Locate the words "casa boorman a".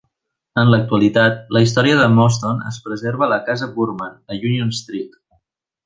3.51-4.43